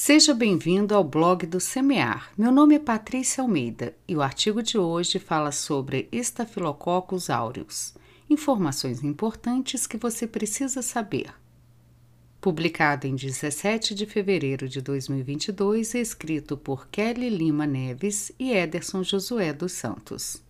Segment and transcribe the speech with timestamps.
[0.00, 2.30] Seja bem-vindo ao blog do Semear.
[2.38, 7.94] Meu nome é Patrícia Almeida e o artigo de hoje fala sobre Staphylococcus aureus.
[8.30, 11.34] Informações importantes que você precisa saber.
[12.40, 19.02] Publicado em 17 de fevereiro de 2022 e escrito por Kelly Lima Neves e Ederson
[19.02, 20.40] Josué dos Santos.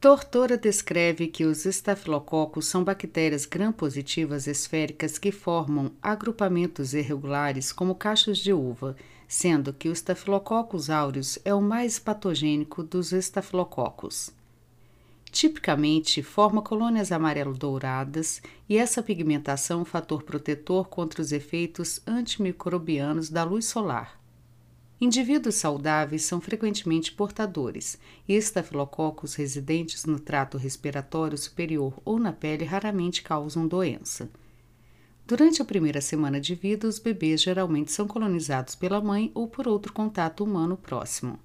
[0.00, 8.38] Tortora descreve que os estafilococos são bactérias gram-positivas esféricas que formam agrupamentos irregulares como cachos
[8.38, 8.96] de uva,
[9.28, 14.30] sendo que o Staphylococcus aureus é o mais patogênico dos estafilococos.
[15.30, 18.40] Tipicamente, forma colônias amarelo-douradas
[18.70, 24.19] e essa pigmentação é um fator protetor contra os efeitos antimicrobianos da luz solar.
[25.00, 32.66] Indivíduos saudáveis são frequentemente portadores, e estafilococos residentes no trato respiratório superior ou na pele
[32.66, 34.28] raramente causam doença.
[35.26, 39.66] Durante a primeira semana de vida, os bebês geralmente são colonizados pela mãe ou por
[39.66, 41.38] outro contato humano próximo.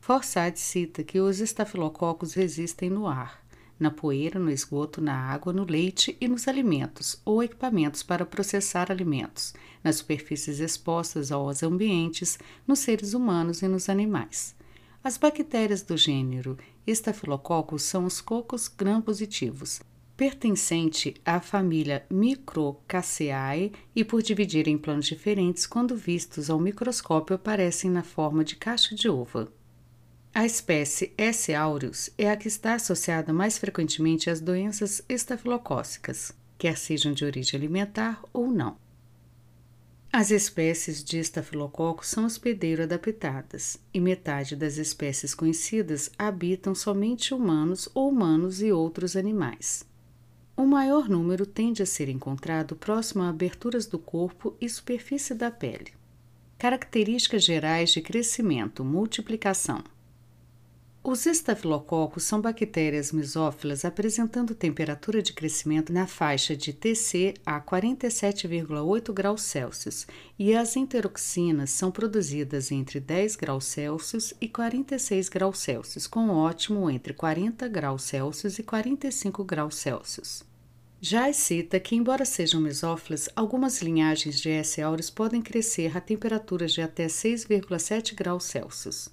[0.00, 3.43] Forsyth cita que os estafilococos resistem no ar,
[3.78, 8.90] na poeira, no esgoto, na água, no leite e nos alimentos ou equipamentos para processar
[8.90, 14.54] alimentos, nas superfícies expostas aos ambientes, nos seres humanos e nos animais.
[15.02, 19.80] As bactérias do gênero Staphylococcus são os cocos gram-positivos,
[20.16, 27.90] pertencente à família Microcaceae e por dividir em planos diferentes, quando vistos ao microscópio aparecem
[27.90, 29.52] na forma de cacho de uva.
[30.36, 31.54] A espécie S.
[31.54, 37.56] aureus é a que está associada mais frequentemente às doenças estafilocócicas, quer sejam de origem
[37.56, 38.76] alimentar ou não.
[40.12, 47.88] As espécies de estafilococcus são hospedeiro adaptadas, e metade das espécies conhecidas habitam somente humanos
[47.94, 49.86] ou humanos e outros animais.
[50.56, 55.52] O maior número tende a ser encontrado próximo a aberturas do corpo e superfície da
[55.52, 55.92] pele.
[56.58, 59.93] Características gerais de crescimento, multiplicação.
[61.06, 69.12] Os estafilococos são bactérias mesófilas apresentando temperatura de crescimento na faixa de Tc a 47,8
[69.12, 70.06] graus Celsius
[70.38, 76.88] e as enteroxinas são produzidas entre 10 graus Celsius e 46 graus Celsius, com ótimo
[76.88, 80.42] entre 40 graus Celsius e 45 graus Celsius.
[81.02, 84.80] Já cita que, embora sejam mesófilas, algumas linhagens de S.
[84.80, 89.12] aureus podem crescer a temperaturas de até 6,7 graus Celsius.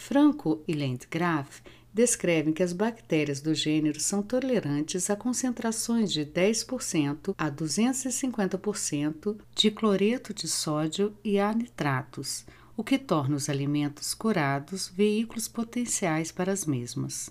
[0.00, 1.60] Franco e Landgraf
[1.92, 9.70] descrevem que as bactérias do gênero são tolerantes a concentrações de 10% a 250% de
[9.70, 16.50] cloreto de sódio e a nitratos, o que torna os alimentos curados veículos potenciais para
[16.50, 17.28] as mesmas.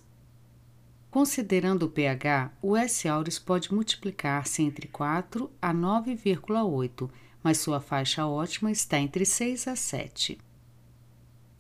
[1.10, 3.08] Considerando o pH, o S.
[3.08, 7.10] aureus pode multiplicar-se entre 4 a 9,8,
[7.44, 10.38] mas sua faixa ótima está entre 6 a 7.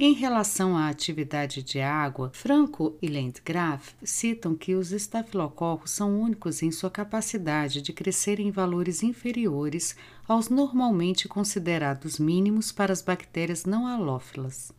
[0.01, 6.63] Em relação à atividade de água, Franco e Landgraf citam que os estafilococos são únicos
[6.63, 13.65] em sua capacidade de crescer em valores inferiores aos normalmente considerados mínimos para as bactérias
[13.65, 14.71] não halófilas.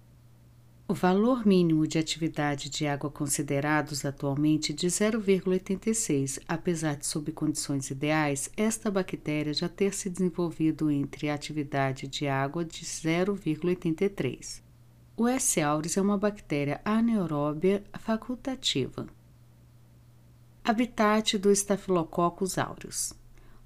[0.89, 7.91] O valor mínimo de atividade de água considerados atualmente de 0,86, apesar de sob condições
[7.91, 14.70] ideais, esta bactéria já ter se desenvolvido entre atividade de água de 0,83.
[15.23, 15.61] O S.
[15.61, 19.07] aureus é uma bactéria anaeróbia facultativa.
[20.65, 23.13] Habitat do Staphylococcus aureus.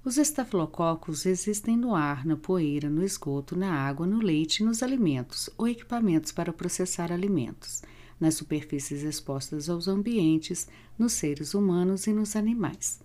[0.03, 5.49] Os estafilococos existem no ar, na poeira, no esgoto, na água, no leite nos alimentos
[5.57, 7.83] ou equipamentos para processar alimentos,
[8.19, 10.67] nas superfícies expostas aos ambientes,
[10.99, 12.99] nos seres humanos e nos animais.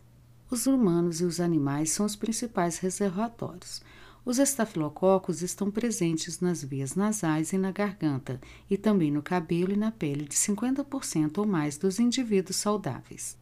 [0.50, 3.80] Os humanos e os animais são os principais reservatórios.
[4.24, 9.76] Os estafilococos estão presentes nas vias nasais e na garganta, e também no cabelo e
[9.76, 13.38] na pele de 50% ou mais dos indivíduos saudáveis.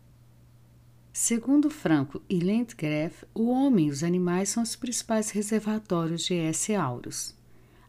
[1.12, 6.74] Segundo Franco e Landgraf, o homem e os animais são os principais reservatórios de S.
[6.74, 7.34] aureus.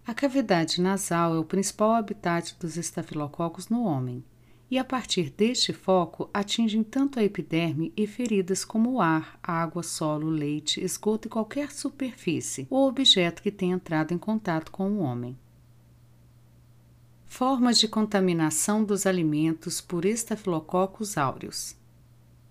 [0.06, 4.24] A cavidade nasal é o principal habitat dos estafilococos no homem
[4.72, 9.82] e a partir deste foco atingem tanto a epiderme e feridas como o ar, água,
[9.82, 15.00] solo, leite, esgoto e qualquer superfície ou objeto que tenha entrado em contato com o
[15.00, 15.38] homem.
[17.26, 21.76] Formas de contaminação dos alimentos por Staphylococcus aureus.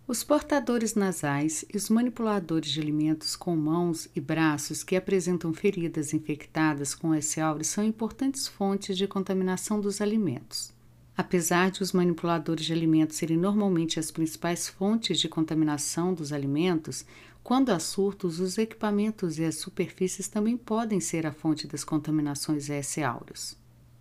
[0.06, 6.14] Os portadores nasais e os manipuladores de alimentos com mãos e braços que apresentam feridas
[6.14, 7.38] infectadas com S.
[7.40, 10.77] aureus são importantes fontes de contaminação dos alimentos.
[11.18, 17.04] Apesar de os manipuladores de alimentos serem normalmente as principais fontes de contaminação dos alimentos,
[17.42, 22.70] Quando há surtos, os equipamentos e as superfícies também podem ser a fonte das contaminações
[22.70, 23.02] S.
[23.02, 23.56] aureus.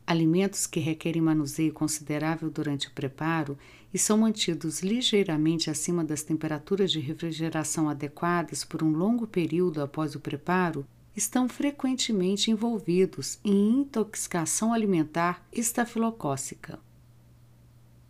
[0.05, 3.57] Alimentos que requerem manuseio considerável durante o preparo
[3.93, 10.13] e são mantidos ligeiramente acima das temperaturas de refrigeração adequadas por um longo período após
[10.13, 10.85] o preparo
[11.15, 16.79] estão frequentemente envolvidos em intoxicação alimentar estafilocócica.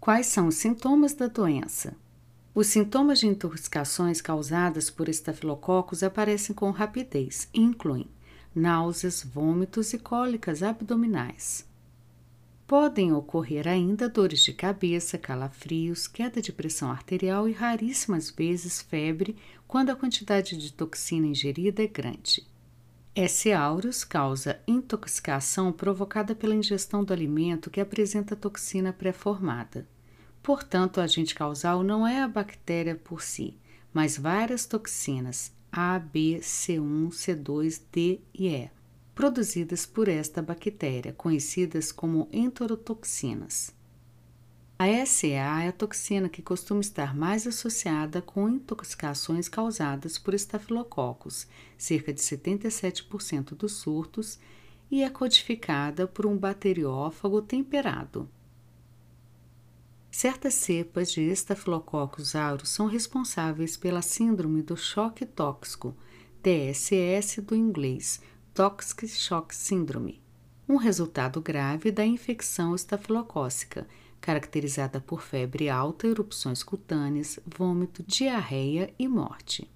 [0.08, 1.94] Quais são os sintomas da doença?
[2.56, 8.08] Os sintomas de intoxicações causadas por estafilococos aparecem com rapidez e incluem
[8.56, 11.68] náuseas, vômitos e cólicas abdominais.
[12.66, 19.36] Podem ocorrer ainda dores de cabeça, calafrios, queda de pressão arterial e raríssimas vezes febre
[19.68, 22.48] quando a quantidade de toxina ingerida é grande.
[23.14, 23.52] S.
[23.52, 29.86] aureus causa intoxicação provocada pela ingestão do alimento que apresenta toxina pré-formada.
[30.48, 33.58] Portanto, o agente causal não é a bactéria por si,
[33.94, 38.70] mas várias toxinas A, B, C1, C2, D e E
[39.14, 43.76] produzidas por esta bactéria, conhecidas como enterotoxinas.
[44.80, 51.46] A SEA é a toxina que costuma estar mais associada com intoxicações causadas por estafilococos,
[51.78, 54.40] cerca de 77% dos surtos,
[54.90, 58.30] e é codificada por um bacteriófago temperado.
[60.18, 65.96] Certas cepas de estafilococcus aureus são responsáveis pela síndrome do choque tóxico,
[66.42, 68.20] TSS do inglês,
[68.52, 70.20] Toxic Shock Syndrome,
[70.68, 73.88] um resultado grave da infecção estafilocócica,
[74.20, 79.70] caracterizada por febre alta, erupções cutâneas, vômito, diarreia e morte.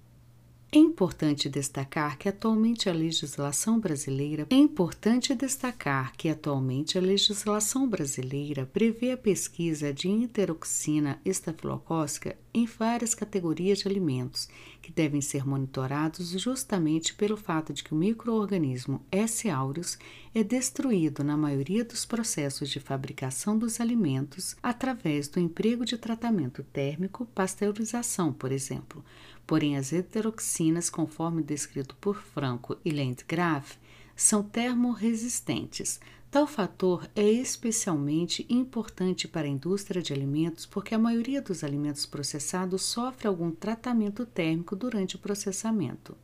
[0.74, 7.86] É importante destacar que atualmente a legislação brasileira é importante destacar que atualmente a legislação
[7.86, 14.48] brasileira prevê a pesquisa de interoxina estafilocócica em várias categorias de alimentos
[14.82, 19.48] que devem ser monitorados justamente pelo fato de que o microorganismo S.
[19.48, 19.96] aureus
[20.34, 26.62] é destruído na maioria dos processos de fabricação dos alimentos através do emprego de tratamento
[26.64, 29.04] térmico, pasteurização, por exemplo
[29.46, 33.76] Porém, as heteroxinas, conforme descrito por Franco e Landgraf,
[34.14, 36.00] são termorresistentes.
[36.32, 42.06] Tal fator é especialmente importante para a indústria de alimentos porque a maioria dos alimentos
[42.06, 46.16] processados sofre algum tratamento térmico durante o processamento.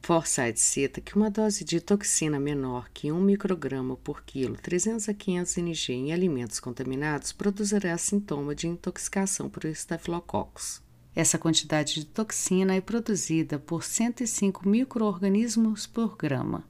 [0.00, 5.12] Forsyth cita que uma dose de toxina menor que 1 micrograma por quilo, 300 a
[5.12, 10.80] 500 ng em alimentos contaminados, produzirá sintoma de intoxicação por estafilococcus.
[11.14, 16.69] Essa quantidade de toxina é produzida por 105 microorganismos por grama.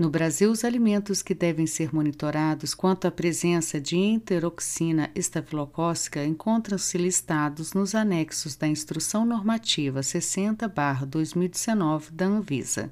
[0.00, 6.96] No Brasil, os alimentos que devem ser monitorados quanto à presença de enteroxina estafilocócica encontram-se
[6.96, 12.90] listados nos anexos da Instrução Normativa 60/2019 da Anvisa.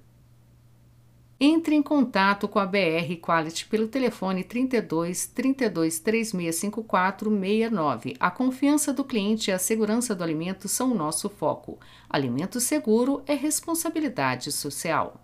[1.40, 8.16] Entre em contato com a BR Quality pelo telefone 32 32 3654 69.
[8.20, 11.78] A confiança do cliente e a segurança do alimento são o nosso foco.
[12.11, 15.16] Alimento seguro é responsabilidade social.